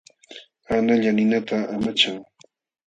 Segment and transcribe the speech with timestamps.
[0.75, 2.17] Analla ninata amachan.